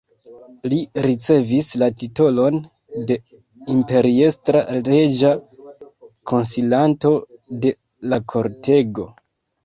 [0.71, 2.55] Li ricevis la titolon
[3.11, 3.17] de
[3.73, 5.33] imperiestra-reĝa
[6.31, 7.13] konsilanto
[7.67, 7.75] de
[8.15, 9.07] la kortego.